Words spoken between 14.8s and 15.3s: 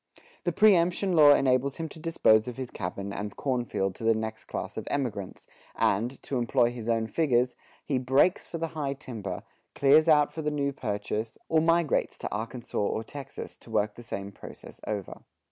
over.